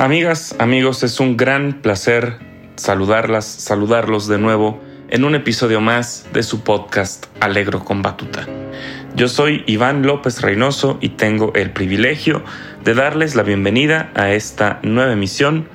Amigas, 0.00 0.56
amigos, 0.58 1.02
es 1.02 1.20
un 1.20 1.36
gran 1.36 1.82
placer 1.82 2.38
saludarlas, 2.76 3.44
saludarlos 3.44 4.28
de 4.28 4.38
nuevo 4.38 4.80
en 5.10 5.24
un 5.24 5.34
episodio 5.34 5.82
más 5.82 6.26
de 6.32 6.42
su 6.42 6.62
podcast 6.62 7.26
Alegro 7.38 7.84
con 7.84 8.00
Batuta. 8.00 8.46
Yo 9.14 9.28
soy 9.28 9.62
Iván 9.66 10.06
López 10.06 10.40
Reynoso 10.40 10.96
y 11.02 11.10
tengo 11.10 11.52
el 11.54 11.72
privilegio 11.72 12.42
de 12.82 12.94
darles 12.94 13.34
la 13.34 13.42
bienvenida 13.42 14.10
a 14.14 14.32
esta 14.32 14.80
nueva 14.82 15.12
emisión, 15.12 15.68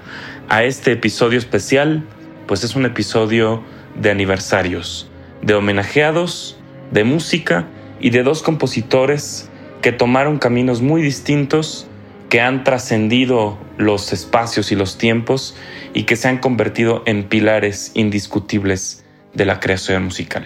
a 0.49 0.63
este 0.63 0.93
episodio 0.93 1.37
especial, 1.37 2.03
pues 2.47 2.63
es 2.63 2.75
un 2.75 2.87
episodio 2.87 3.61
de 3.93 4.09
aniversarios, 4.09 5.07
de 5.43 5.53
homenajeados, 5.53 6.57
de 6.89 7.03
música 7.03 7.67
y 7.99 8.09
de 8.09 8.23
dos 8.23 8.41
compositores 8.41 9.51
que 9.83 9.91
tomaron 9.91 10.39
caminos 10.39 10.81
muy 10.81 11.03
distintos 11.03 11.87
que 12.35 12.41
han 12.41 12.65
trascendido 12.65 13.57
los 13.77 14.11
espacios 14.11 14.73
y 14.73 14.75
los 14.75 14.97
tiempos 14.97 15.55
y 15.93 16.03
que 16.03 16.17
se 16.17 16.27
han 16.27 16.39
convertido 16.39 17.01
en 17.05 17.29
pilares 17.29 17.93
indiscutibles 17.93 19.05
de 19.33 19.45
la 19.45 19.61
creación 19.61 20.03
musical. 20.03 20.45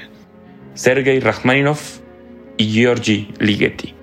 Sergei 0.75 1.19
Rachmaninoff 1.19 1.97
y 2.57 2.73
Georgi 2.73 3.33
Ligeti, 3.39 3.95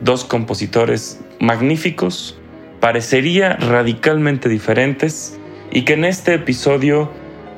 dos 0.00 0.24
compositores 0.24 1.20
magníficos, 1.38 2.36
parecería 2.80 3.54
radicalmente 3.54 4.48
diferentes 4.48 5.38
y 5.70 5.82
que 5.82 5.92
en 5.92 6.06
este 6.06 6.34
episodio 6.34 7.12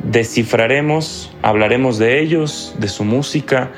descifraremos, 0.04 1.34
hablaremos 1.40 1.96
de 1.96 2.20
ellos, 2.20 2.76
de 2.78 2.88
su 2.88 3.04
música, 3.04 3.70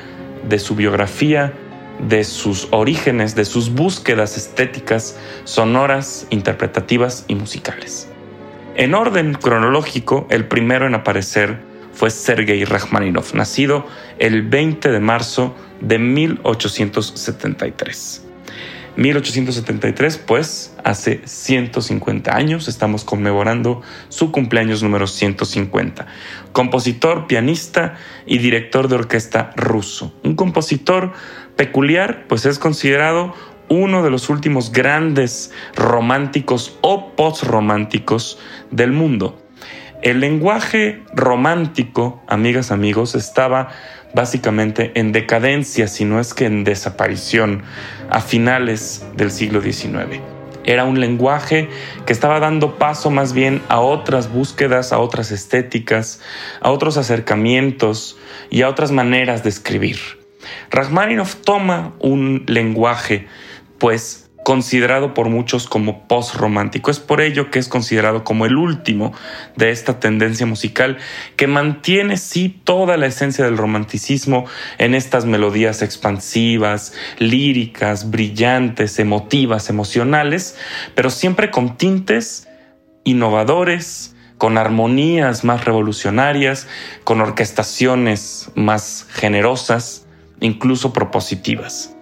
de 0.49 0.59
su 0.59 0.75
biografía, 0.75 1.53
de 1.99 2.23
sus 2.23 2.67
orígenes, 2.71 3.35
de 3.35 3.45
sus 3.45 3.73
búsquedas 3.73 4.37
estéticas, 4.37 5.17
sonoras, 5.43 6.27
interpretativas 6.29 7.25
y 7.27 7.35
musicales. 7.35 8.07
En 8.75 8.93
orden 8.93 9.33
cronológico, 9.33 10.27
el 10.29 10.47
primero 10.47 10.85
en 10.85 10.95
aparecer 10.95 11.59
fue 11.93 12.09
Sergei 12.09 12.65
Rachmaninoff, 12.65 13.33
nacido 13.33 13.87
el 14.19 14.41
20 14.41 14.91
de 14.91 14.99
marzo 14.99 15.55
de 15.79 15.97
1873. 15.97 18.24
1873, 18.97 20.17
pues 20.17 20.73
hace 20.83 21.21
150 21.25 22.35
años, 22.35 22.67
estamos 22.67 23.03
conmemorando 23.03 23.81
su 24.09 24.31
cumpleaños 24.31 24.83
número 24.83 25.07
150. 25.07 26.05
Compositor, 26.53 27.27
pianista 27.27 27.95
y 28.25 28.37
director 28.37 28.87
de 28.87 28.95
orquesta 28.95 29.51
ruso. 29.55 30.13
Un 30.23 30.35
compositor 30.35 31.11
peculiar, 31.55 32.25
pues 32.27 32.45
es 32.45 32.57
considerado 32.57 33.33
uno 33.67 34.03
de 34.03 34.11
los 34.11 34.29
últimos 34.29 34.71
grandes 34.71 35.51
románticos 35.75 36.77
o 36.81 37.15
postrománticos 37.15 38.39
del 38.71 38.91
mundo. 38.91 39.41
El 40.01 40.19
lenguaje 40.19 41.01
romántico, 41.13 42.21
amigas, 42.27 42.71
amigos, 42.71 43.15
estaba 43.15 43.69
básicamente 44.15 44.91
en 44.95 45.11
decadencia, 45.11 45.87
si 45.87 46.05
no 46.05 46.19
es 46.19 46.33
que 46.33 46.45
en 46.45 46.63
desaparición, 46.63 47.63
a 48.09 48.21
finales 48.21 49.05
del 49.15 49.29
siglo 49.29 49.61
XIX. 49.61 50.21
Era 50.63 50.85
un 50.85 50.99
lenguaje 50.99 51.69
que 52.07 52.13
estaba 52.13 52.39
dando 52.39 52.79
paso 52.79 53.11
más 53.11 53.33
bien 53.33 53.61
a 53.69 53.81
otras 53.81 54.31
búsquedas, 54.31 54.93
a 54.93 54.97
otras 54.97 55.31
estéticas, 55.31 56.21
a 56.59 56.71
otros 56.71 56.97
acercamientos 56.97 58.17
y 58.49 58.63
a 58.63 58.69
otras 58.69 58.91
maneras 58.91 59.43
de 59.43 59.49
escribir. 59.49 59.99
Rachmaninoff 60.71 61.35
toma 61.35 61.93
un 61.99 62.45
lenguaje, 62.47 63.27
pues 63.77 64.24
considerado 64.45 65.15
por 65.15 65.27
muchos 65.29 65.65
como 65.65 66.07
post-romántico. 66.07 66.91
Es 66.91 66.99
por 66.99 67.19
ello 67.19 67.49
que 67.49 67.57
es 67.57 67.67
considerado 67.67 68.23
como 68.23 68.45
el 68.45 68.57
último 68.57 69.11
de 69.55 69.71
esta 69.71 69.99
tendencia 69.99 70.45
musical 70.45 70.99
que 71.35 71.47
mantiene 71.47 72.17
sí 72.17 72.61
toda 72.63 72.95
la 72.95 73.07
esencia 73.07 73.43
del 73.43 73.57
romanticismo 73.57 74.45
en 74.77 74.93
estas 74.93 75.25
melodías 75.25 75.81
expansivas, 75.81 76.93
líricas, 77.17 78.11
brillantes, 78.11 78.99
emotivas, 78.99 79.71
emocionales, 79.71 80.55
pero 80.93 81.09
siempre 81.09 81.49
con 81.49 81.75
tintes 81.75 82.47
innovadores, 83.03 84.15
con 84.37 84.59
armonías 84.59 85.43
más 85.43 85.65
revolucionarias, 85.65 86.67
con 87.03 87.19
orquestaciones 87.19 88.51
más 88.53 89.07
generosas, 89.09 90.05
incluso 90.39 90.93
propositivas. 90.93 91.95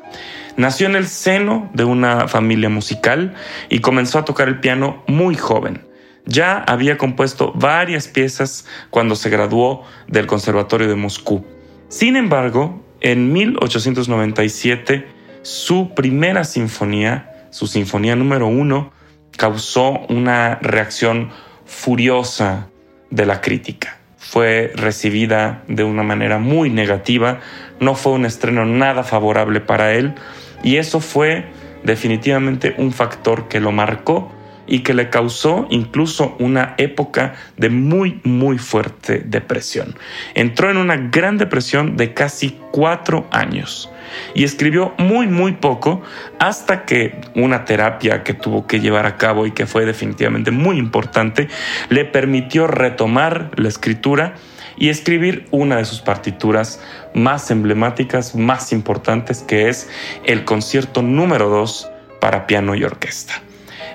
Nació 0.56 0.86
en 0.86 0.96
el 0.96 1.08
seno 1.08 1.70
de 1.74 1.84
una 1.84 2.28
familia 2.28 2.70
musical 2.70 3.34
y 3.70 3.80
comenzó 3.80 4.20
a 4.20 4.26
tocar 4.26 4.48
el 4.48 4.60
piano 4.60 5.04
muy 5.08 5.36
joven. 5.36 5.82
Ya 6.26 6.58
había 6.60 6.98
compuesto 6.98 7.52
varias 7.56 8.08
piezas 8.08 8.66
cuando 8.92 9.16
se 9.16 9.32
graduó 9.32 9.84
del 10.08 10.28
Conservatorio 10.28 10.88
de 10.88 10.96
Moscú. 10.96 11.44
Sin 11.90 12.16
embargo, 12.16 12.86
en 13.02 13.34
1897, 13.34 15.08
su 15.42 15.94
primera 15.96 16.44
sinfonía, 16.44 17.48
su 17.50 17.66
sinfonía 17.66 18.16
número 18.16 18.48
uno, 18.48 18.92
causó 19.36 20.02
una 20.08 20.60
reacción 20.62 21.32
furiosa 21.66 22.70
de 23.10 23.26
la 23.26 23.42
crítica. 23.42 23.98
Fue 24.18 24.72
recibida 24.76 25.64
de 25.68 25.84
una 25.84 26.04
manera 26.04 26.38
muy 26.38 26.70
negativa, 26.70 27.40
no 27.80 27.96
fue 27.96 28.14
un 28.14 28.26
estreno 28.26 28.66
nada 28.66 29.04
favorable 29.04 29.60
para 29.60 29.94
él 29.94 30.16
y 30.64 30.78
eso 30.78 31.00
fue 31.00 31.46
definitivamente 31.84 32.74
un 32.78 32.92
factor 32.92 33.48
que 33.48 33.60
lo 33.60 33.72
marcó 33.72 34.32
y 34.66 34.80
que 34.80 34.94
le 34.94 35.10
causó 35.10 35.68
incluso 35.70 36.36
una 36.40 36.76
época 36.78 37.36
de 37.58 37.70
muy, 37.70 38.22
muy 38.24 38.58
fuerte 38.58 39.20
depresión. 39.20 39.96
Entró 40.36 40.72
en 40.72 40.78
una 40.78 40.96
gran 40.96 41.38
depresión 41.38 41.98
de 41.98 42.14
casi 42.14 42.58
cuatro 42.72 43.28
años 43.32 43.92
y 44.34 44.44
escribió 44.44 44.94
muy, 44.98 45.28
muy 45.28 45.54
poco 45.54 46.02
hasta 46.40 46.86
que 46.86 47.20
una 47.36 47.66
terapia 47.66 48.24
que 48.24 48.34
tuvo 48.34 48.66
que 48.68 48.80
llevar 48.80 49.06
a 49.06 49.18
cabo 49.18 49.46
y 49.46 49.52
que 49.52 49.66
fue 49.66 49.86
definitivamente 49.86 50.52
muy 50.52 50.78
importante 50.78 51.50
le 51.90 52.06
permitió 52.06 52.68
retomar 52.68 53.52
la 53.56 53.68
escritura 53.68 54.36
y 54.78 54.90
escribir 54.90 55.48
una 55.52 55.78
de 55.78 55.86
sus 55.86 56.02
partituras 56.02 56.80
más 57.14 57.52
emblemáticas, 57.52 58.36
más 58.36 58.72
importantes, 58.72 59.42
que 59.42 59.70
es 59.70 59.90
el 60.26 60.46
concierto 60.46 61.02
número 61.02 61.50
2 61.50 61.90
para 62.20 62.48
piano 62.48 62.76
y 62.76 62.84
orquesta. 62.84 63.42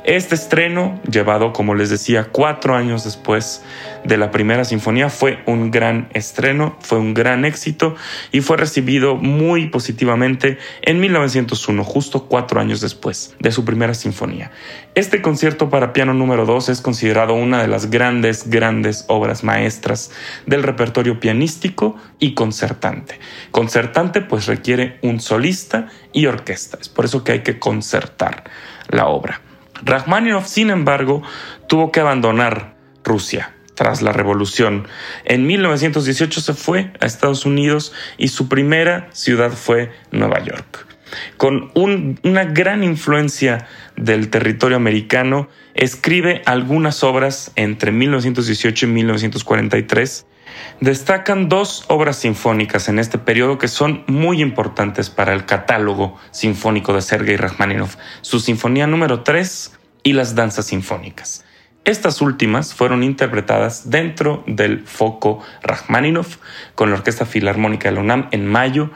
Este 0.08 0.36
estreno, 0.36 0.98
llevado, 1.06 1.52
como 1.52 1.74
les 1.74 1.90
decía, 1.90 2.28
cuatro 2.32 2.74
años 2.74 3.04
después 3.04 3.62
de 4.04 4.16
la 4.16 4.30
primera 4.30 4.64
sinfonía, 4.64 5.10
fue 5.10 5.40
un 5.44 5.70
gran 5.70 6.08
estreno, 6.14 6.78
fue 6.80 6.96
un 6.96 7.12
gran 7.12 7.44
éxito 7.44 7.94
y 8.32 8.40
fue 8.40 8.56
recibido 8.56 9.16
muy 9.16 9.66
positivamente 9.66 10.56
en 10.80 10.98
1901, 10.98 11.84
justo 11.84 12.26
cuatro 12.26 12.58
años 12.58 12.80
después 12.80 13.36
de 13.38 13.52
su 13.52 13.66
primera 13.66 13.92
sinfonía. 13.92 14.50
Este 14.94 15.20
concierto 15.20 15.68
para 15.68 15.92
piano 15.92 16.14
número 16.14 16.46
2 16.46 16.70
es 16.70 16.80
considerado 16.80 17.34
una 17.34 17.60
de 17.60 17.68
las 17.68 17.90
grandes, 17.90 18.48
grandes 18.48 19.04
obras 19.08 19.44
maestras 19.44 20.10
del 20.46 20.62
repertorio 20.62 21.20
pianístico 21.20 21.96
y 22.18 22.32
concertante. 22.32 23.20
Concertante 23.50 24.22
pues 24.22 24.46
requiere 24.46 25.00
un 25.02 25.20
solista 25.20 25.88
y 26.14 26.24
orquesta, 26.24 26.78
es 26.80 26.88
por 26.88 27.04
eso 27.04 27.24
que 27.24 27.32
hay 27.32 27.40
que 27.42 27.58
concertar 27.58 28.44
la 28.88 29.08
obra. 29.08 29.42
Rachmaninoff, 29.82 30.46
sin 30.46 30.70
embargo, 30.70 31.22
tuvo 31.68 31.92
que 31.92 32.00
abandonar 32.00 32.76
Rusia 33.04 33.54
tras 33.74 34.02
la 34.02 34.12
revolución. 34.12 34.88
En 35.24 35.46
1918 35.46 36.40
se 36.40 36.54
fue 36.54 36.92
a 37.00 37.06
Estados 37.06 37.46
Unidos 37.46 37.92
y 38.16 38.28
su 38.28 38.48
primera 38.48 39.08
ciudad 39.12 39.52
fue 39.52 39.92
Nueva 40.10 40.42
York. 40.44 40.86
con 41.38 41.70
una 41.74 42.44
gran 42.44 42.84
influencia 42.84 43.66
del 43.96 44.28
territorio 44.28 44.76
americano, 44.76 45.48
escribe 45.74 46.42
algunas 46.44 47.02
obras 47.02 47.50
entre 47.56 47.92
1918 47.92 48.84
y 48.84 48.88
1943. 48.90 50.26
Destacan 50.80 51.48
dos 51.48 51.84
obras 51.88 52.16
sinfónicas 52.16 52.88
en 52.88 52.98
este 52.98 53.18
periodo 53.18 53.58
que 53.58 53.68
son 53.68 54.04
muy 54.06 54.40
importantes 54.40 55.10
para 55.10 55.32
el 55.32 55.44
catálogo 55.44 56.16
sinfónico 56.30 56.92
de 56.92 57.02
Sergei 57.02 57.36
Rachmaninoff, 57.36 57.96
su 58.20 58.40
Sinfonía 58.40 58.86
número 58.86 59.22
3 59.22 59.78
y 60.02 60.12
las 60.12 60.34
danzas 60.34 60.66
sinfónicas. 60.66 61.44
Estas 61.84 62.20
últimas 62.20 62.74
fueron 62.74 63.02
interpretadas 63.02 63.88
dentro 63.88 64.44
del 64.46 64.86
foco 64.86 65.42
Rachmaninoff 65.62 66.36
con 66.74 66.90
la 66.90 66.96
Orquesta 66.96 67.24
Filarmónica 67.24 67.88
de 67.88 67.94
la 67.94 68.02
UNAM 68.02 68.28
en 68.30 68.46
mayo. 68.46 68.90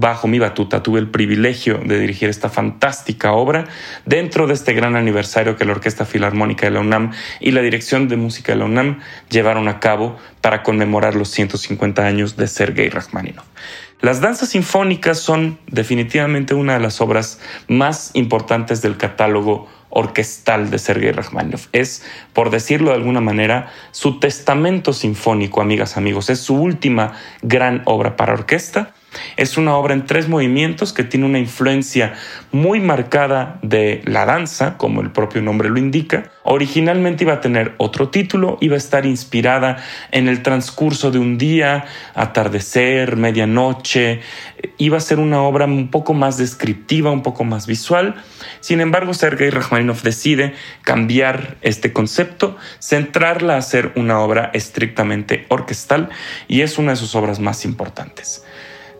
Bajo 0.00 0.28
mi 0.28 0.38
batuta 0.38 0.80
tuve 0.80 1.00
el 1.00 1.10
privilegio 1.10 1.78
de 1.78 1.98
dirigir 1.98 2.28
esta 2.28 2.48
fantástica 2.48 3.32
obra 3.32 3.64
dentro 4.06 4.46
de 4.46 4.54
este 4.54 4.72
gran 4.72 4.94
aniversario 4.94 5.56
que 5.56 5.64
la 5.64 5.72
Orquesta 5.72 6.04
Filarmónica 6.04 6.66
de 6.66 6.70
la 6.70 6.78
UNAM 6.78 7.10
y 7.40 7.50
la 7.50 7.62
Dirección 7.62 8.06
de 8.06 8.16
Música 8.16 8.52
de 8.52 8.60
la 8.60 8.66
UNAM 8.66 9.00
llevaron 9.28 9.66
a 9.66 9.80
cabo 9.80 10.16
para 10.40 10.62
conmemorar 10.62 11.16
los 11.16 11.30
150 11.30 12.06
años 12.06 12.36
de 12.36 12.46
Sergei 12.46 12.90
Rachmaninoff. 12.90 13.44
Las 14.00 14.20
danzas 14.20 14.50
sinfónicas 14.50 15.18
son 15.18 15.58
definitivamente 15.66 16.54
una 16.54 16.74
de 16.74 16.80
las 16.80 17.00
obras 17.00 17.40
más 17.66 18.12
importantes 18.14 18.82
del 18.82 18.98
catálogo 18.98 19.66
orquestal 19.90 20.70
de 20.70 20.78
Sergei 20.78 21.10
Rachmaninoff. 21.10 21.66
Es, 21.72 22.04
por 22.34 22.50
decirlo 22.50 22.90
de 22.90 22.98
alguna 22.98 23.20
manera, 23.20 23.72
su 23.90 24.20
testamento 24.20 24.92
sinfónico, 24.92 25.60
amigas, 25.60 25.96
amigos. 25.96 26.30
Es 26.30 26.38
su 26.38 26.54
última 26.54 27.14
gran 27.42 27.82
obra 27.84 28.14
para 28.14 28.34
orquesta 28.34 28.94
es 29.36 29.56
una 29.56 29.76
obra 29.76 29.94
en 29.94 30.04
tres 30.04 30.28
movimientos 30.28 30.92
que 30.92 31.04
tiene 31.04 31.26
una 31.26 31.38
influencia 31.38 32.14
muy 32.52 32.80
marcada 32.80 33.58
de 33.62 34.02
la 34.04 34.26
danza, 34.26 34.76
como 34.76 35.00
el 35.00 35.10
propio 35.10 35.40
nombre 35.42 35.68
lo 35.70 35.78
indica. 35.78 36.30
Originalmente 36.42 37.24
iba 37.24 37.34
a 37.34 37.40
tener 37.40 37.74
otro 37.78 38.08
título, 38.08 38.58
iba 38.60 38.74
a 38.74 38.78
estar 38.78 39.06
inspirada 39.06 39.76
en 40.10 40.28
el 40.28 40.42
transcurso 40.42 41.10
de 41.10 41.18
un 41.18 41.38
día, 41.38 41.86
atardecer, 42.14 43.16
medianoche. 43.16 44.20
Iba 44.76 44.98
a 44.98 45.00
ser 45.00 45.18
una 45.18 45.42
obra 45.42 45.66
un 45.66 45.90
poco 45.90 46.14
más 46.14 46.36
descriptiva, 46.36 47.10
un 47.10 47.22
poco 47.22 47.44
más 47.44 47.66
visual. 47.66 48.16
Sin 48.60 48.80
embargo, 48.80 49.14
Sergei 49.14 49.50
Rachmaninoff 49.50 50.02
decide 50.02 50.54
cambiar 50.82 51.56
este 51.62 51.92
concepto, 51.92 52.56
centrarla 52.78 53.56
a 53.56 53.62
ser 53.62 53.92
una 53.94 54.20
obra 54.20 54.50
estrictamente 54.52 55.46
orquestal 55.48 56.08
y 56.48 56.62
es 56.62 56.78
una 56.78 56.92
de 56.92 56.96
sus 56.96 57.14
obras 57.14 57.40
más 57.40 57.64
importantes. 57.64 58.44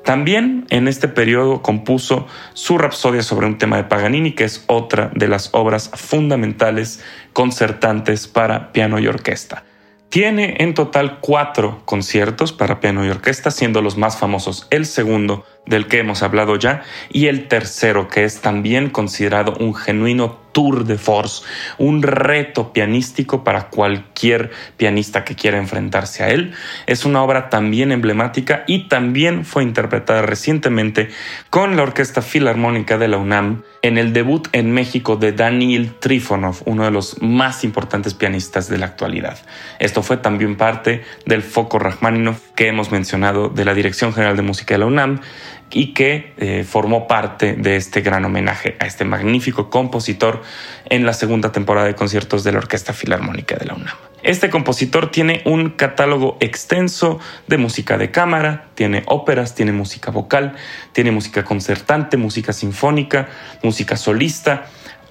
También 0.09 0.65
en 0.71 0.89
este 0.89 1.07
periodo 1.07 1.61
compuso 1.61 2.27
su 2.55 2.79
Rapsodia 2.79 3.23
sobre 3.23 3.47
un 3.47 3.59
tema 3.59 3.77
de 3.77 3.85
Paganini, 3.85 4.33
que 4.33 4.45
es 4.45 4.65
otra 4.67 5.11
de 5.15 5.29
las 5.29 5.51
obras 5.53 5.91
fundamentales 5.93 7.05
concertantes 7.35 8.27
para 8.27 8.73
piano 8.73 8.99
y 8.99 9.07
orquesta. 9.07 9.65
Tiene 10.09 10.57
en 10.61 10.73
total 10.73 11.19
cuatro 11.21 11.83
conciertos 11.85 12.55
para 12.55 12.81
piano 12.81 13.05
y 13.05 13.11
orquesta, 13.11 13.51
siendo 13.51 13.83
los 13.83 13.99
más 13.99 14.17
famosos 14.17 14.67
el 14.71 14.87
segundo, 14.87 15.45
del 15.67 15.89
que 15.89 15.99
hemos 15.99 16.23
hablado 16.23 16.57
ya, 16.57 16.85
y 17.13 17.27
el 17.27 17.47
tercero, 17.47 18.09
que 18.09 18.25
es 18.25 18.41
también 18.41 18.89
considerado 18.89 19.53
un 19.61 19.75
genuino 19.75 20.39
tour 20.53 20.85
de 20.85 20.99
force, 20.99 21.45
un 21.79 22.03
reto 22.03 22.73
pianístico 22.73 23.45
para 23.45 23.69
cualquier 23.69 24.51
pianista 24.77 25.25
que 25.25 25.35
quiera 25.35 25.59
enfrentarse 25.59 26.23
a 26.23 26.31
él. 26.31 26.55
Es 26.87 27.05
una 27.05 27.23
obra 27.23 27.49
también 27.49 27.93
emblemática 27.93 28.65
y 28.67 28.89
también 28.89 29.45
fue 29.45 29.63
interpretada 29.63 30.23
recientemente 30.23 31.09
con 31.51 31.77
la 31.77 31.83
Orquesta 31.83 32.23
Filarmónica 32.23 32.99
de 32.99 33.09
la 33.09 33.19
UNAM 33.19 33.63
en 33.83 33.99
el 33.99 34.13
debut 34.13 34.49
en 34.53 34.73
México 34.73 35.17
de 35.17 35.33
Daniel 35.33 35.95
Trifonov, 35.99 36.63
uno 36.65 36.85
de 36.85 36.91
los 36.91 37.23
más 37.23 37.65
importantes 37.65 38.15
pianistas 38.15 38.69
de 38.69 38.79
la 38.79 38.87
actualidad. 38.87 39.39
Esto 39.79 40.03
fue 40.03 40.17
también 40.17 40.57
parte 40.57 41.05
del 41.27 41.43
foco 41.43 41.79
Rachmaninoff 41.79 42.41
que 42.55 42.69
hemos 42.69 42.91
mencionado 42.91 43.49
de 43.49 43.65
la 43.65 43.75
Dirección 43.75 44.13
General 44.13 44.37
de 44.37 44.43
Música 44.43 44.75
de 44.75 44.79
la 44.79 44.87
UNAM 44.87 45.21
y 45.71 45.93
que 45.95 46.33
eh, 46.39 46.65
formó 46.65 47.07
parte 47.07 47.55
de 47.55 47.77
este 47.77 48.01
gran 48.01 48.25
homenaje 48.25 48.77
a 48.81 48.87
este 48.87 49.05
magnífico 49.05 49.71
compositor 49.71 50.43
en 50.89 51.05
la 51.05 51.13
segunda 51.13 51.53
temporada 51.53 51.87
de 51.87 51.95
conciertos 51.95 52.45
de 52.45 52.53
la 52.53 52.59
Orquesta 52.59 52.93
Filarmónica 52.93 53.57
de 53.57 53.67
la 53.67 53.75
UNAM. 53.75 53.97
Este 54.23 54.51
compositor 54.51 55.11
tiene 55.11 55.43
un 55.45 55.71
catálogo 55.71 56.37
extenso 56.41 57.21
de 57.47 57.57
música 57.57 57.99
de 57.99 58.11
cámara, 58.11 58.69
tiene 58.75 59.05
óperas, 59.07 59.55
tiene 59.55 59.73
música 59.73 60.11
vocal, 60.11 60.57
tiene 60.93 61.13
música 61.13 61.45
concertante, 61.45 62.17
música 62.17 62.53
sinfónica, 62.53 63.29
música 63.63 63.97
solista, 63.97 64.67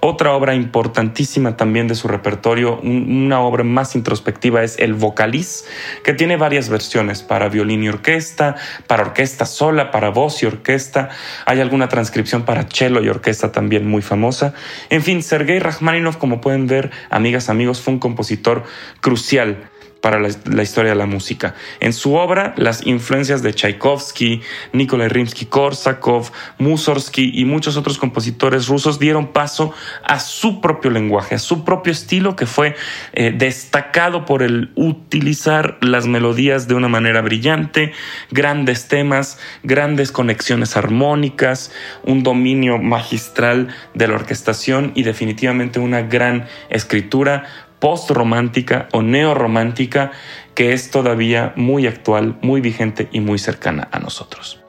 otra 0.07 0.33
obra 0.33 0.55
importantísima 0.55 1.57
también 1.57 1.87
de 1.87 1.95
su 1.95 2.07
repertorio, 2.07 2.79
una 2.79 3.41
obra 3.41 3.63
más 3.63 3.95
introspectiva, 3.95 4.63
es 4.63 4.79
El 4.79 4.93
Vocaliz, 4.93 5.65
que 6.03 6.13
tiene 6.13 6.37
varias 6.37 6.69
versiones 6.69 7.23
para 7.23 7.49
violín 7.49 7.83
y 7.83 7.89
orquesta, 7.89 8.55
para 8.87 9.03
orquesta 9.03 9.45
sola, 9.45 9.91
para 9.91 10.09
voz 10.09 10.41
y 10.43 10.45
orquesta. 10.45 11.09
Hay 11.45 11.59
alguna 11.59 11.89
transcripción 11.89 12.43
para 12.43 12.63
cello 12.63 13.03
y 13.03 13.09
orquesta 13.09 13.51
también 13.51 13.87
muy 13.87 14.01
famosa. 14.01 14.53
En 14.89 15.03
fin, 15.03 15.21
Sergei 15.21 15.59
Rachmaninoff, 15.59 16.17
como 16.17 16.39
pueden 16.39 16.67
ver, 16.67 16.91
amigas, 17.09 17.49
amigos, 17.49 17.81
fue 17.81 17.93
un 17.93 17.99
compositor 17.99 18.63
crucial 19.01 19.69
para 20.07 20.21
la, 20.21 20.63
historia 20.63 20.91
de 20.91 20.97
la 20.97 21.05
música. 21.05 21.53
En 21.81 21.91
su 21.91 22.13
obra, 22.13 22.53
las 22.55 22.87
influencias 22.87 23.43
de 23.43 23.51
Tchaikovsky, 23.51 24.41
Nikolai 24.71 25.09
Rimsky-Korsakov, 25.09 26.31
Mussorgsky 26.59 27.31
y 27.33 27.43
muchos 27.43 27.75
otros 27.75 27.97
compositores 27.97 28.69
rusos 28.69 28.99
dieron 28.99 29.33
paso 29.33 29.73
a 30.05 30.21
su 30.21 30.61
propio 30.61 30.91
lenguaje, 30.91 31.35
a 31.35 31.39
su 31.39 31.65
propio 31.65 31.91
estilo 31.91 32.37
que 32.37 32.45
fue 32.45 32.77
eh, 33.11 33.33
destacado 33.35 34.23
por 34.23 34.43
el 34.43 34.71
utilizar 34.75 35.77
las 35.81 36.07
melodías 36.07 36.69
de 36.69 36.75
una 36.75 36.87
manera 36.87 37.19
brillante, 37.19 37.91
grandes 38.31 38.87
temas, 38.87 39.39
grandes 39.63 40.13
conexiones 40.13 40.77
armónicas, 40.77 41.73
un 42.03 42.23
dominio 42.23 42.77
magistral 42.77 43.75
de 43.93 44.07
la 44.07 44.15
orquestación 44.15 44.93
y 44.95 45.03
definitivamente 45.03 45.81
una 45.81 46.03
gran 46.03 46.45
escritura 46.69 47.66
post-romántica 47.79 48.87
o 48.91 49.01
neorromántica 49.01 50.11
que 50.55 50.73
es 50.73 50.89
todavía 50.89 51.53
muy 51.55 51.87
actual, 51.87 52.37
muy 52.41 52.61
vigente 52.61 53.07
y 53.11 53.19
muy 53.19 53.37
cercana 53.37 53.87
a 53.91 53.99
nosotros. 53.99 54.61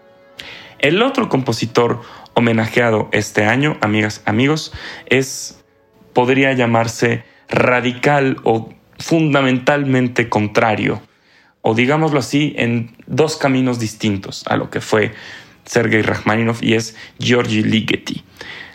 El 0.78 1.02
otro 1.02 1.28
compositor 1.28 2.02
homenajeado 2.34 3.08
este 3.12 3.44
año, 3.44 3.76
amigas, 3.80 4.22
amigos, 4.26 4.72
es, 5.06 5.64
podría 6.12 6.52
llamarse 6.52 7.24
radical 7.48 8.36
o 8.44 8.68
fundamentalmente 8.98 10.28
contrario, 10.28 11.00
o 11.62 11.74
digámoslo 11.74 12.20
así, 12.20 12.54
en 12.56 12.96
dos 13.06 13.36
caminos 13.36 13.78
distintos 13.78 14.44
a 14.46 14.56
lo 14.56 14.70
que 14.70 14.80
fue 14.80 15.12
Sergei 15.64 16.02
Rachmaninoff 16.02 16.62
y 16.62 16.74
es 16.74 16.96
Georgi 17.18 17.62
Ligeti. 17.62 18.24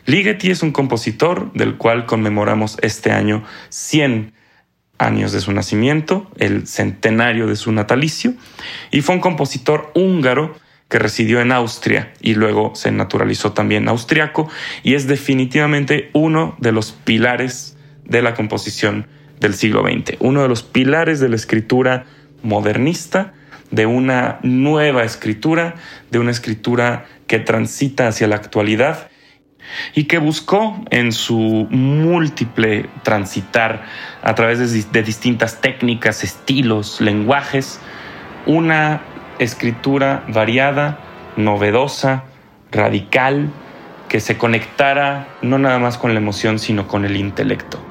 Ligeti 0.05 0.51
es 0.51 0.63
un 0.63 0.71
compositor 0.71 1.51
del 1.53 1.77
cual 1.77 2.05
conmemoramos 2.05 2.77
este 2.81 3.11
año 3.11 3.43
100 3.69 4.33
años 4.97 5.31
de 5.31 5.39
su 5.39 5.51
nacimiento, 5.51 6.29
el 6.37 6.67
centenario 6.67 7.47
de 7.47 7.55
su 7.55 7.71
natalicio, 7.71 8.33
y 8.91 9.01
fue 9.01 9.15
un 9.15 9.21
compositor 9.21 9.91
húngaro 9.95 10.55
que 10.89 10.99
residió 10.99 11.41
en 11.41 11.51
Austria 11.51 12.13
y 12.21 12.35
luego 12.35 12.75
se 12.75 12.91
naturalizó 12.91 13.53
también 13.53 13.87
austriaco 13.87 14.49
y 14.83 14.93
es 14.93 15.07
definitivamente 15.07 16.09
uno 16.13 16.55
de 16.59 16.71
los 16.71 16.91
pilares 16.91 17.77
de 18.05 18.21
la 18.21 18.33
composición 18.33 19.07
del 19.39 19.55
siglo 19.55 19.83
XX, 19.83 20.17
uno 20.19 20.43
de 20.43 20.49
los 20.49 20.63
pilares 20.63 21.19
de 21.19 21.29
la 21.29 21.35
escritura 21.35 22.05
modernista, 22.43 23.33
de 23.71 23.85
una 23.87 24.39
nueva 24.43 25.03
escritura, 25.03 25.75
de 26.11 26.19
una 26.19 26.31
escritura 26.31 27.05
que 27.25 27.39
transita 27.39 28.07
hacia 28.07 28.27
la 28.27 28.35
actualidad 28.35 29.09
y 29.95 30.05
que 30.05 30.17
buscó 30.17 30.83
en 30.89 31.11
su 31.11 31.67
múltiple 31.69 32.89
transitar 33.03 33.83
a 34.21 34.35
través 34.35 34.59
de, 34.91 35.03
distintas 35.03 35.61
técnicas, 35.61 36.23
estilos, 36.23 37.01
lenguajes, 37.01 37.79
una 38.45 39.01
escritura 39.39 40.23
variada, 40.27 40.99
novedosa, 41.35 42.25
radical, 42.71 43.49
que 44.09 44.19
se 44.19 44.37
conectara 44.37 45.27
no 45.41 45.57
nada 45.57 45.79
más 45.79 45.97
con 45.97 46.13
la 46.13 46.19
emoción, 46.19 46.59
sino 46.59 46.87
con 46.87 47.05
el 47.05 47.17
intelecto. 47.17 47.83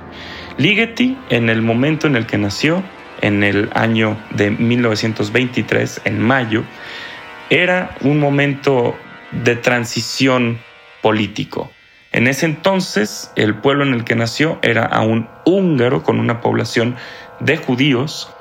Ligeti, 0.59 1.19
en 1.31 1.49
el 1.49 1.62
momento 1.62 2.07
en 2.07 2.17
el 2.17 2.26
que 2.26 2.38
nació, 2.38 2.83
en 3.21 3.43
el 3.43 3.71
año 3.75 4.17
de 4.31 4.50
1923, 4.50 6.02
en 6.05 6.21
mayo, 6.21 6.62
era 7.50 7.97
un 8.02 8.19
momento 8.19 8.97
de 9.31 9.57
transición 9.57 10.59
político. 11.02 11.71
En 12.12 12.26
ese 12.26 12.47
entonces, 12.47 13.32
el 13.37 13.54
pueblo 13.56 13.85
en 13.85 13.94
el 13.94 14.04
que 14.04 14.14
nació 14.14 14.59
era 14.62 14.85
aún 14.85 15.28
húngaro, 15.44 16.02
con 16.02 16.21
una 16.21 16.40
población 16.40 16.97
de 17.40 17.56
judíos, 17.56 18.32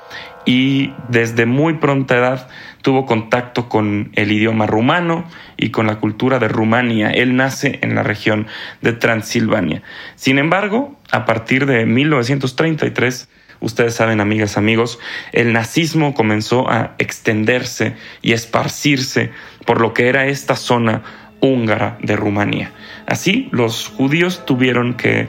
y 0.45 0.93
desde 1.07 1.45
muy 1.45 1.75
pronta 1.75 2.17
edad 2.17 2.49
tuvo 2.81 3.05
contacto 3.05 3.69
con 3.69 4.11
el 4.15 4.31
idioma 4.31 4.65
rumano 4.65 5.25
y 5.57 5.69
con 5.69 5.87
la 5.87 5.99
cultura 5.99 6.39
de 6.39 6.47
Rumania. 6.47 7.11
Él 7.11 7.35
nace 7.35 7.79
en 7.81 7.95
la 7.95 8.03
región 8.03 8.47
de 8.81 8.93
Transilvania. 8.93 9.83
Sin 10.15 10.39
embargo, 10.39 10.97
a 11.11 11.25
partir 11.25 11.65
de 11.67 11.85
1933, 11.85 13.29
ustedes 13.59 13.93
saben, 13.93 14.19
amigas, 14.19 14.57
amigos, 14.57 14.99
el 15.31 15.53
nazismo 15.53 16.13
comenzó 16.15 16.69
a 16.69 16.95
extenderse 16.97 17.95
y 18.23 18.33
esparcirse 18.33 19.31
por 19.65 19.79
lo 19.79 19.93
que 19.93 20.07
era 20.07 20.25
esta 20.25 20.55
zona 20.55 21.03
húngara 21.41 21.97
de 22.01 22.15
Rumanía. 22.15 22.71
Así, 23.05 23.49
los 23.51 23.87
judíos 23.87 24.45
tuvieron 24.45 24.93
que 24.93 25.27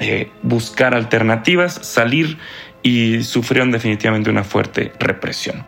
eh, 0.00 0.30
buscar 0.42 0.94
alternativas, 0.94 1.74
salir 1.74 2.38
y 2.82 3.22
sufrieron 3.22 3.70
definitivamente 3.70 4.30
una 4.30 4.44
fuerte 4.44 4.92
represión. 4.98 5.66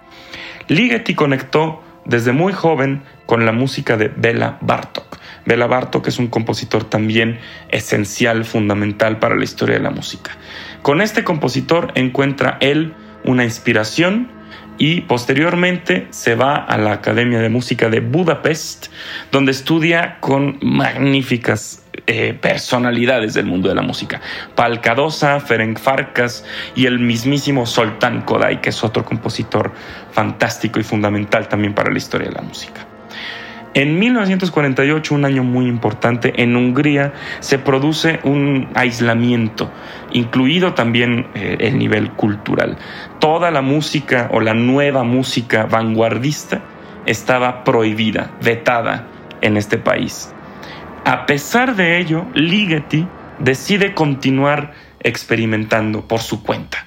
Ligeti 0.68 1.14
conectó 1.14 1.82
desde 2.04 2.32
muy 2.32 2.52
joven 2.52 3.02
con 3.26 3.46
la 3.46 3.52
música 3.52 3.96
de 3.96 4.08
Bela 4.08 4.58
Bartok. 4.60 5.18
Bela 5.44 5.66
Bartok 5.66 6.08
es 6.08 6.18
un 6.18 6.28
compositor 6.28 6.84
también 6.84 7.38
esencial, 7.68 8.44
fundamental 8.44 9.18
para 9.18 9.36
la 9.36 9.44
historia 9.44 9.76
de 9.76 9.82
la 9.82 9.90
música. 9.90 10.32
Con 10.82 11.00
este 11.00 11.24
compositor 11.24 11.92
encuentra 11.94 12.58
él 12.60 12.94
una 13.24 13.44
inspiración 13.44 14.31
y 14.82 15.02
posteriormente 15.02 16.08
se 16.10 16.34
va 16.34 16.56
a 16.56 16.76
la 16.76 16.94
Academia 16.94 17.38
de 17.38 17.48
Música 17.48 17.88
de 17.88 18.00
Budapest, 18.00 18.88
donde 19.30 19.52
estudia 19.52 20.16
con 20.18 20.58
magníficas 20.60 21.84
eh, 22.08 22.34
personalidades 22.34 23.32
del 23.34 23.46
mundo 23.46 23.68
de 23.68 23.76
la 23.76 23.82
música. 23.82 24.20
Palcadosa, 24.56 25.38
Ferenc 25.38 25.78
Farkas 25.78 26.44
y 26.74 26.86
el 26.86 26.98
mismísimo 26.98 27.64
Soltán 27.64 28.22
Koday, 28.22 28.60
que 28.60 28.70
es 28.70 28.82
otro 28.82 29.04
compositor 29.04 29.70
fantástico 30.10 30.80
y 30.80 30.82
fundamental 30.82 31.46
también 31.46 31.74
para 31.74 31.92
la 31.92 31.98
historia 31.98 32.26
de 32.30 32.34
la 32.34 32.42
música. 32.42 32.91
En 33.74 33.98
1948, 33.98 35.14
un 35.14 35.24
año 35.24 35.44
muy 35.44 35.66
importante, 35.66 36.42
en 36.42 36.56
Hungría 36.56 37.14
se 37.40 37.58
produce 37.58 38.20
un 38.22 38.68
aislamiento, 38.74 39.72
incluido 40.12 40.74
también 40.74 41.28
eh, 41.34 41.56
el 41.60 41.78
nivel 41.78 42.10
cultural. 42.10 42.76
Toda 43.18 43.50
la 43.50 43.62
música 43.62 44.28
o 44.30 44.40
la 44.40 44.52
nueva 44.52 45.04
música 45.04 45.64
vanguardista 45.64 46.60
estaba 47.06 47.64
prohibida, 47.64 48.32
vetada 48.42 49.08
en 49.40 49.56
este 49.56 49.78
país. 49.78 50.34
A 51.06 51.24
pesar 51.24 51.74
de 51.74 51.98
ello, 51.98 52.26
Ligeti 52.34 53.06
decide 53.38 53.94
continuar 53.94 54.72
experimentando 55.00 56.06
por 56.06 56.20
su 56.20 56.42
cuenta 56.42 56.86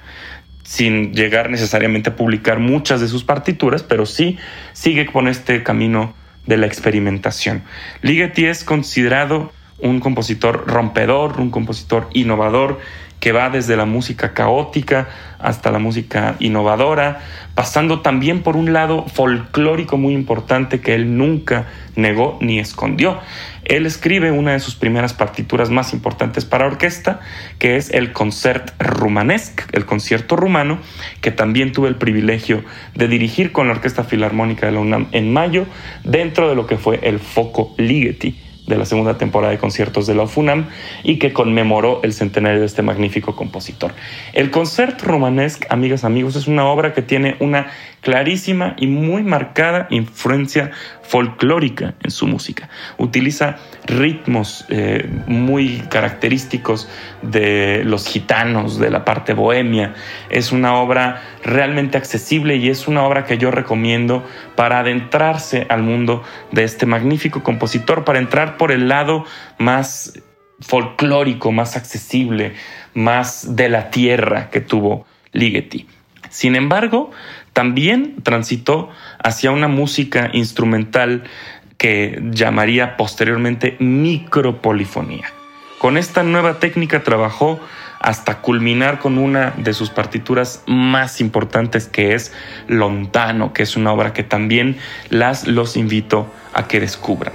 sin 0.62 1.12
llegar 1.14 1.48
necesariamente 1.48 2.10
a 2.10 2.16
publicar 2.16 2.58
muchas 2.58 3.00
de 3.00 3.06
sus 3.06 3.22
partituras, 3.22 3.84
pero 3.84 4.04
sí 4.04 4.36
sigue 4.72 5.06
con 5.06 5.28
este 5.28 5.62
camino 5.62 6.12
de 6.46 6.56
la 6.56 6.66
experimentación. 6.66 7.62
Ligeti 8.02 8.46
es 8.46 8.64
considerado 8.64 9.52
un 9.78 10.00
compositor 10.00 10.64
rompedor, 10.66 11.40
un 11.40 11.50
compositor 11.50 12.08
innovador 12.12 12.78
que 13.20 13.32
va 13.32 13.50
desde 13.50 13.76
la 13.76 13.86
música 13.86 14.34
caótica 14.34 15.08
hasta 15.38 15.70
la 15.70 15.78
música 15.78 16.36
innovadora, 16.38 17.20
pasando 17.54 18.00
también 18.00 18.42
por 18.42 18.56
un 18.56 18.72
lado 18.72 19.06
folclórico 19.08 19.96
muy 19.96 20.14
importante 20.14 20.80
que 20.80 20.94
él 20.94 21.16
nunca 21.16 21.66
negó 21.94 22.38
ni 22.40 22.58
escondió. 22.58 23.18
Él 23.68 23.84
escribe 23.84 24.30
una 24.30 24.52
de 24.52 24.60
sus 24.60 24.76
primeras 24.76 25.12
partituras 25.12 25.70
más 25.70 25.92
importantes 25.92 26.44
para 26.44 26.66
orquesta, 26.66 27.20
que 27.58 27.76
es 27.76 27.90
el 27.90 28.12
Concert 28.12 28.70
Rumanesque, 28.80 29.64
el 29.72 29.86
concierto 29.86 30.36
rumano, 30.36 30.78
que 31.20 31.32
también 31.32 31.72
tuve 31.72 31.88
el 31.88 31.96
privilegio 31.96 32.64
de 32.94 33.08
dirigir 33.08 33.52
con 33.52 33.66
la 33.66 33.74
Orquesta 33.74 34.04
Filarmónica 34.04 34.66
de 34.66 34.72
la 34.72 34.80
UNAM 34.80 35.08
en 35.12 35.32
mayo, 35.32 35.66
dentro 36.04 36.48
de 36.48 36.54
lo 36.54 36.66
que 36.66 36.76
fue 36.76 37.00
el 37.02 37.18
Foco 37.18 37.74
Ligeti 37.76 38.46
de 38.66 38.76
la 38.76 38.84
segunda 38.84 39.16
temporada 39.16 39.52
de 39.52 39.58
conciertos 39.58 40.06
de 40.06 40.14
la 40.14 40.26
FUNAM 40.26 40.66
y 41.04 41.18
que 41.18 41.32
conmemoró 41.32 42.00
el 42.02 42.12
centenario 42.12 42.60
de 42.60 42.66
este 42.66 42.82
magnífico 42.82 43.36
compositor. 43.36 43.94
El 44.32 44.50
Concert 44.50 45.00
Romanesque, 45.02 45.66
amigas, 45.70 46.04
amigos, 46.04 46.36
es 46.36 46.46
una 46.48 46.66
obra 46.66 46.92
que 46.92 47.02
tiene 47.02 47.36
una 47.40 47.68
clarísima 48.00 48.74
y 48.78 48.86
muy 48.86 49.22
marcada 49.22 49.86
influencia 49.90 50.70
folclórica 51.02 51.94
en 52.02 52.10
su 52.10 52.26
música. 52.26 52.68
Utiliza 52.98 53.56
ritmos 53.86 54.64
eh, 54.68 55.08
muy 55.26 55.82
característicos 55.90 56.88
de 57.22 57.82
los 57.84 58.06
gitanos, 58.06 58.78
de 58.78 58.90
la 58.90 59.04
parte 59.04 59.34
bohemia. 59.34 59.94
Es 60.30 60.52
una 60.52 60.76
obra 60.76 61.22
realmente 61.44 61.98
accesible 61.98 62.56
y 62.56 62.68
es 62.68 62.88
una 62.88 63.04
obra 63.04 63.24
que 63.24 63.38
yo 63.38 63.50
recomiendo 63.50 64.24
para 64.54 64.80
adentrarse 64.80 65.66
al 65.68 65.82
mundo 65.82 66.22
de 66.52 66.64
este 66.64 66.86
magnífico 66.86 67.42
compositor, 67.42 68.04
para 68.04 68.18
entrar 68.18 68.56
por 68.56 68.72
el 68.72 68.88
lado 68.88 69.24
más 69.58 70.20
folclórico, 70.60 71.52
más 71.52 71.76
accesible, 71.76 72.54
más 72.94 73.56
de 73.56 73.68
la 73.68 73.90
tierra 73.90 74.50
que 74.50 74.60
tuvo 74.60 75.06
Ligeti. 75.32 75.86
Sin 76.30 76.56
embargo, 76.56 77.10
también 77.56 78.16
transitó 78.22 78.90
hacia 79.18 79.50
una 79.50 79.66
música 79.66 80.28
instrumental 80.34 81.24
que 81.78 82.20
llamaría 82.30 82.98
posteriormente 82.98 83.76
micropolifonía. 83.78 85.32
Con 85.78 85.96
esta 85.96 86.22
nueva 86.22 86.58
técnica 86.58 87.02
trabajó 87.02 87.58
hasta 87.98 88.42
culminar 88.42 88.98
con 88.98 89.16
una 89.16 89.54
de 89.56 89.72
sus 89.72 89.88
partituras 89.88 90.64
más 90.66 91.18
importantes 91.22 91.88
que 91.88 92.12
es 92.12 92.34
Lontano, 92.68 93.54
que 93.54 93.62
es 93.62 93.74
una 93.74 93.90
obra 93.90 94.12
que 94.12 94.22
también 94.22 94.76
las 95.08 95.46
los 95.46 95.78
invito 95.78 96.30
a 96.52 96.68
que 96.68 96.78
descubran. 96.78 97.32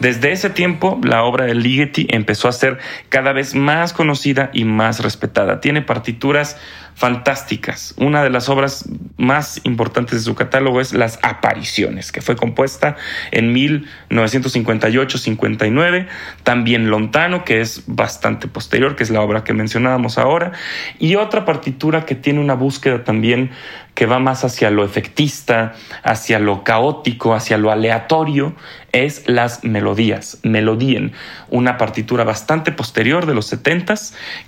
Desde 0.00 0.32
ese 0.32 0.50
tiempo, 0.50 1.00
la 1.04 1.22
obra 1.22 1.44
de 1.44 1.54
Ligeti 1.54 2.08
empezó 2.10 2.48
a 2.48 2.52
ser 2.52 2.78
cada 3.08 3.32
vez 3.32 3.54
más 3.54 3.92
conocida 3.92 4.50
y 4.52 4.64
más 4.64 4.98
respetada. 5.00 5.60
Tiene 5.60 5.82
partituras 5.82 6.56
fantásticas. 6.94 7.94
Una 7.96 8.22
de 8.22 8.30
las 8.30 8.48
obras 8.48 8.88
más 9.16 9.60
importantes 9.64 10.20
de 10.20 10.24
su 10.24 10.34
catálogo 10.34 10.80
es 10.80 10.92
Las 10.92 11.18
Apariciones, 11.22 12.10
que 12.12 12.20
fue 12.20 12.36
compuesta 12.36 12.96
en 13.30 13.54
1958-59. 13.54 16.06
También 16.42 16.90
Lontano, 16.90 17.44
que 17.44 17.60
es 17.60 17.84
bastante 17.86 18.48
posterior, 18.48 18.96
que 18.96 19.02
es 19.02 19.10
la 19.10 19.20
obra 19.20 19.44
que 19.44 19.52
mencionábamos 19.52 20.16
ahora. 20.18 20.52
Y 20.98 21.16
otra 21.16 21.44
partitura 21.44 22.06
que 22.06 22.14
tiene 22.14 22.40
una 22.40 22.54
búsqueda 22.54 23.04
también 23.04 23.50
que 23.94 24.06
va 24.06 24.18
más 24.18 24.42
hacia 24.44 24.70
lo 24.70 24.84
efectista, 24.84 25.74
hacia 26.02 26.38
lo 26.38 26.64
caótico, 26.64 27.34
hacia 27.34 27.58
lo 27.58 27.70
aleatorio, 27.70 28.54
es 28.92 29.28
las 29.28 29.64
melodías, 29.64 30.38
Melodien, 30.42 31.12
una 31.50 31.76
partitura 31.78 32.24
bastante 32.24 32.72
posterior 32.72 33.26
de 33.26 33.34
los 33.34 33.46
70 33.46 33.82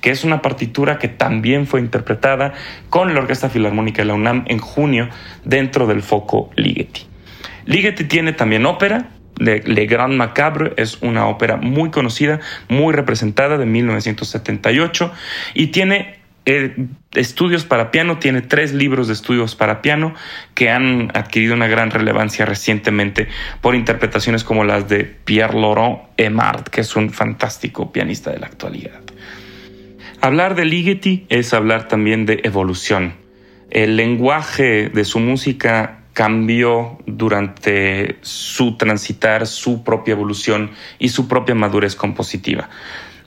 que 0.00 0.10
es 0.10 0.24
una 0.24 0.42
partitura 0.42 0.98
que 0.98 1.08
también 1.08 1.66
fue 1.66 1.80
interpretada 1.80 2.33
con 2.90 3.14
la 3.14 3.20
Orquesta 3.20 3.48
Filarmónica 3.48 4.02
de 4.02 4.06
la 4.06 4.14
UNAM 4.14 4.44
en 4.48 4.58
junio 4.58 5.08
dentro 5.44 5.86
del 5.86 6.02
foco 6.02 6.50
Ligeti. 6.56 7.02
Ligeti 7.66 8.04
tiene 8.04 8.32
también 8.32 8.66
ópera, 8.66 9.10
Le 9.38 9.86
Grand 9.86 10.14
Macabre 10.14 10.74
es 10.76 10.98
una 11.02 11.26
ópera 11.26 11.56
muy 11.56 11.90
conocida, 11.90 12.40
muy 12.68 12.92
representada 12.92 13.58
de 13.58 13.66
1978 13.66 15.12
y 15.54 15.68
tiene 15.68 16.24
eh, 16.46 16.76
estudios 17.12 17.64
para 17.64 17.90
piano, 17.90 18.18
tiene 18.18 18.42
tres 18.42 18.74
libros 18.74 19.06
de 19.06 19.14
estudios 19.14 19.54
para 19.54 19.80
piano 19.80 20.14
que 20.54 20.68
han 20.68 21.10
adquirido 21.14 21.54
una 21.54 21.68
gran 21.68 21.90
relevancia 21.90 22.44
recientemente 22.44 23.28
por 23.62 23.74
interpretaciones 23.74 24.44
como 24.44 24.64
las 24.64 24.86
de 24.86 25.04
Pierre 25.04 25.58
Laurent 25.58 26.00
Emard, 26.18 26.64
que 26.64 26.82
es 26.82 26.96
un 26.96 27.10
fantástico 27.10 27.92
pianista 27.92 28.30
de 28.30 28.40
la 28.40 28.46
actualidad. 28.46 29.00
Hablar 30.20 30.54
de 30.54 30.64
Ligeti 30.64 31.26
es 31.28 31.52
hablar 31.52 31.88
también 31.88 32.26
de 32.26 32.40
evolución. 32.44 33.14
El 33.70 33.96
lenguaje 33.96 34.88
de 34.88 35.04
su 35.04 35.18
música 35.18 36.04
cambió 36.12 36.98
durante 37.06 38.18
su 38.22 38.76
transitar, 38.76 39.46
su 39.46 39.82
propia 39.84 40.12
evolución 40.12 40.70
y 40.98 41.08
su 41.08 41.28
propia 41.28 41.54
madurez 41.54 41.96
compositiva. 41.96 42.70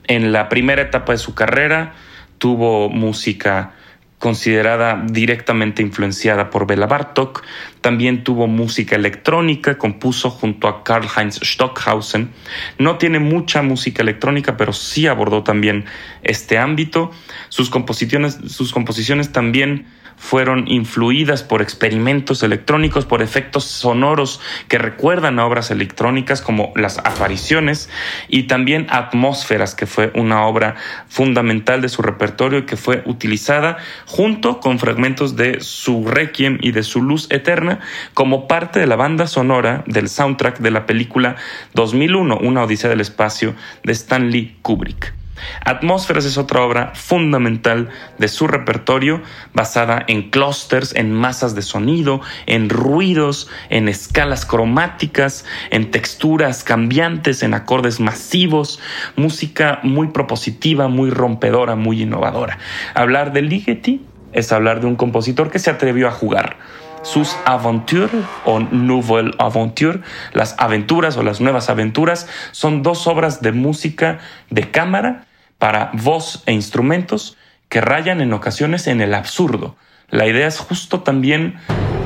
En 0.06 0.32
la 0.32 0.48
primera 0.48 0.82
etapa 0.82 1.12
de 1.12 1.18
su 1.18 1.34
carrera, 1.34 1.94
tuvo 2.38 2.88
música 2.88 3.74
considerada 4.18 5.04
directamente 5.06 5.82
influenciada 5.82 6.50
por 6.50 6.66
Bela 6.66 6.86
Bartok, 6.86 7.42
también 7.80 8.24
tuvo 8.24 8.46
música 8.46 8.96
electrónica, 8.96 9.78
compuso 9.78 10.30
junto 10.30 10.66
a 10.66 10.82
Karl-Heinz 10.82 11.40
Stockhausen. 11.42 12.30
No 12.78 12.98
tiene 12.98 13.20
mucha 13.20 13.62
música 13.62 14.02
electrónica, 14.02 14.56
pero 14.56 14.72
sí 14.72 15.06
abordó 15.06 15.44
también 15.44 15.84
este 16.22 16.58
ámbito. 16.58 17.12
Sus 17.48 17.70
composiciones, 17.70 18.38
sus 18.48 18.72
composiciones 18.72 19.30
también 19.30 19.86
fueron 20.18 20.68
influidas 20.68 21.42
por 21.42 21.62
experimentos 21.62 22.42
electrónicos, 22.42 23.06
por 23.06 23.22
efectos 23.22 23.64
sonoros 23.64 24.40
que 24.68 24.78
recuerdan 24.78 25.38
a 25.38 25.46
obras 25.46 25.70
electrónicas 25.70 26.42
como 26.42 26.72
Las 26.76 26.98
apariciones 26.98 27.88
y 28.28 28.44
también 28.44 28.86
Atmósferas, 28.90 29.74
que 29.74 29.86
fue 29.86 30.12
una 30.14 30.46
obra 30.46 30.76
fundamental 31.08 31.80
de 31.80 31.88
su 31.88 32.02
repertorio 32.02 32.60
y 32.60 32.66
que 32.66 32.76
fue 32.76 33.02
utilizada 33.06 33.78
junto 34.06 34.60
con 34.60 34.78
fragmentos 34.78 35.36
de 35.36 35.60
su 35.60 36.06
Requiem 36.06 36.58
y 36.60 36.72
de 36.72 36.82
su 36.82 37.02
Luz 37.02 37.28
Eterna 37.30 37.80
como 38.14 38.48
parte 38.48 38.80
de 38.80 38.86
la 38.86 38.96
banda 38.96 39.26
sonora 39.26 39.84
del 39.86 40.08
soundtrack 40.08 40.58
de 40.58 40.70
la 40.70 40.86
película 40.86 41.36
2001, 41.74 42.38
Una 42.38 42.62
Odisea 42.64 42.90
del 42.90 43.00
Espacio 43.00 43.54
de 43.82 43.92
Stanley 43.92 44.56
Kubrick. 44.62 45.17
Atmósferas 45.64 46.24
es 46.24 46.38
otra 46.38 46.62
obra 46.62 46.92
fundamental 46.94 47.88
de 48.18 48.28
su 48.28 48.46
repertorio, 48.46 49.22
basada 49.52 50.04
en 50.06 50.30
clústeres, 50.30 50.94
en 50.94 51.12
masas 51.12 51.54
de 51.54 51.62
sonido, 51.62 52.20
en 52.46 52.68
ruidos, 52.68 53.48
en 53.70 53.88
escalas 53.88 54.46
cromáticas, 54.46 55.44
en 55.70 55.90
texturas 55.90 56.64
cambiantes, 56.64 57.42
en 57.42 57.54
acordes 57.54 58.00
masivos, 58.00 58.80
música 59.16 59.80
muy 59.82 60.08
propositiva, 60.08 60.88
muy 60.88 61.10
rompedora, 61.10 61.74
muy 61.74 62.02
innovadora. 62.02 62.58
Hablar 62.94 63.32
de 63.32 63.42
Ligeti 63.42 64.02
es 64.32 64.52
hablar 64.52 64.80
de 64.80 64.86
un 64.86 64.96
compositor 64.96 65.50
que 65.50 65.58
se 65.58 65.70
atrevió 65.70 66.08
a 66.08 66.12
jugar 66.12 66.56
sus 67.02 67.36
aventures 67.44 68.10
o 68.44 68.60
nouvelle 68.60 69.32
aventure, 69.38 70.00
las 70.32 70.54
aventuras 70.58 71.16
o 71.16 71.22
las 71.22 71.40
nuevas 71.40 71.70
aventuras, 71.70 72.26
son 72.52 72.82
dos 72.82 73.06
obras 73.06 73.40
de 73.40 73.52
música 73.52 74.18
de 74.50 74.70
cámara 74.70 75.26
para 75.58 75.90
voz 75.94 76.42
e 76.46 76.52
instrumentos 76.52 77.36
que 77.68 77.80
rayan 77.80 78.20
en 78.20 78.32
ocasiones 78.32 78.86
en 78.86 79.00
el 79.00 79.14
absurdo. 79.14 79.76
La 80.10 80.26
idea 80.26 80.46
es 80.46 80.58
justo 80.58 81.00
también 81.00 81.56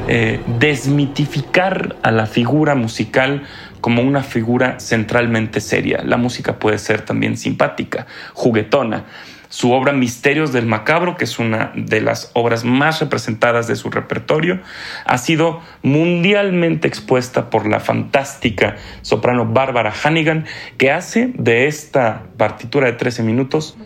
eh, 0.08 0.42
desmitificar 0.58 1.96
a 2.02 2.10
la 2.10 2.26
figura 2.26 2.74
musical 2.74 3.44
como 3.80 4.02
una 4.02 4.22
figura 4.22 4.80
centralmente 4.80 5.60
seria. 5.60 6.02
La 6.04 6.16
música 6.16 6.58
puede 6.58 6.78
ser 6.78 7.02
también 7.02 7.36
simpática, 7.36 8.06
juguetona. 8.34 9.04
Su 9.52 9.72
obra 9.72 9.92
Misterios 9.92 10.50
del 10.54 10.64
Macabro, 10.64 11.18
que 11.18 11.24
es 11.24 11.38
una 11.38 11.72
de 11.76 12.00
las 12.00 12.30
obras 12.32 12.64
más 12.64 13.00
representadas 13.00 13.66
de 13.66 13.76
su 13.76 13.90
repertorio, 13.90 14.62
ha 15.04 15.18
sido 15.18 15.60
mundialmente 15.82 16.88
expuesta 16.88 17.50
por 17.50 17.68
la 17.68 17.78
fantástica 17.78 18.76
soprano 19.02 19.44
Bárbara 19.44 19.92
Hannigan, 19.92 20.46
que 20.78 20.90
hace 20.90 21.32
de 21.34 21.66
esta 21.66 22.22
partitura 22.38 22.86
de 22.86 22.94
13 22.94 23.24
minutos 23.24 23.76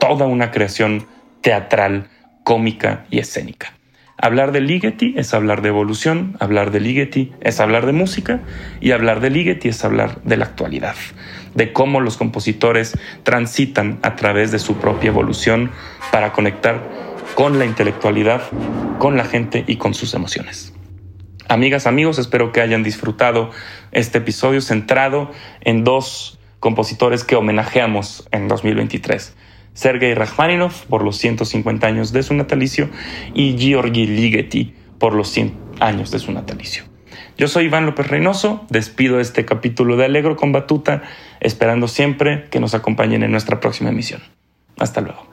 toda 0.00 0.26
una 0.26 0.50
creación 0.50 1.06
teatral, 1.40 2.08
cómica 2.42 3.06
y 3.08 3.20
escénica. 3.20 3.74
Hablar 4.18 4.50
de 4.50 4.60
Ligeti 4.60 5.14
es 5.16 5.34
hablar 5.34 5.62
de 5.62 5.68
evolución, 5.68 6.36
hablar 6.40 6.72
de 6.72 6.80
Ligeti 6.80 7.32
es 7.42 7.60
hablar 7.60 7.86
de 7.86 7.92
música 7.92 8.40
y 8.80 8.90
hablar 8.90 9.20
de 9.20 9.30
Ligeti 9.30 9.68
es 9.68 9.84
hablar 9.84 10.20
de 10.24 10.36
la 10.36 10.46
actualidad 10.46 10.96
de 11.54 11.72
cómo 11.72 12.00
los 12.00 12.16
compositores 12.16 12.98
transitan 13.22 13.98
a 14.02 14.16
través 14.16 14.52
de 14.52 14.58
su 14.58 14.76
propia 14.76 15.08
evolución 15.08 15.70
para 16.10 16.32
conectar 16.32 16.80
con 17.34 17.58
la 17.58 17.64
intelectualidad, 17.64 18.42
con 18.98 19.16
la 19.16 19.24
gente 19.24 19.64
y 19.66 19.76
con 19.76 19.94
sus 19.94 20.14
emociones. 20.14 20.72
Amigas, 21.48 21.86
amigos, 21.86 22.18
espero 22.18 22.52
que 22.52 22.60
hayan 22.60 22.82
disfrutado 22.82 23.50
este 23.90 24.18
episodio 24.18 24.60
centrado 24.60 25.30
en 25.60 25.84
dos 25.84 26.38
compositores 26.60 27.24
que 27.24 27.36
homenajeamos 27.36 28.28
en 28.30 28.48
2023. 28.48 29.34
Sergei 29.74 30.14
Rachmaninoff 30.14 30.86
por 30.86 31.02
los 31.02 31.16
150 31.18 31.86
años 31.86 32.12
de 32.12 32.22
su 32.22 32.34
natalicio 32.34 32.88
y 33.34 33.56
Georgi 33.58 34.06
Ligeti 34.06 34.74
por 34.98 35.14
los 35.14 35.28
100 35.28 35.54
años 35.80 36.10
de 36.10 36.18
su 36.18 36.30
natalicio. 36.32 36.91
Yo 37.36 37.48
soy 37.48 37.66
Iván 37.66 37.86
López 37.86 38.08
Reynoso, 38.08 38.64
despido 38.68 39.20
este 39.20 39.44
capítulo 39.44 39.96
de 39.96 40.04
Alegro 40.04 40.36
con 40.36 40.52
Batuta, 40.52 41.02
esperando 41.40 41.88
siempre 41.88 42.48
que 42.50 42.60
nos 42.60 42.74
acompañen 42.74 43.22
en 43.22 43.30
nuestra 43.30 43.60
próxima 43.60 43.90
emisión. 43.90 44.22
Hasta 44.78 45.00
luego. 45.00 45.32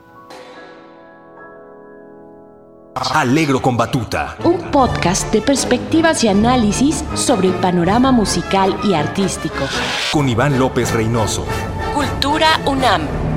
Alegro 2.94 3.62
con 3.62 3.76
Batuta. 3.76 4.36
Un 4.44 4.58
podcast 4.70 5.32
de 5.32 5.40
perspectivas 5.40 6.22
y 6.24 6.28
análisis 6.28 7.04
sobre 7.14 7.48
el 7.48 7.54
panorama 7.54 8.12
musical 8.12 8.76
y 8.84 8.94
artístico. 8.94 9.66
Con 10.12 10.28
Iván 10.28 10.58
López 10.58 10.92
Reynoso. 10.92 11.46
Cultura 11.94 12.60
UNAM. 12.66 13.29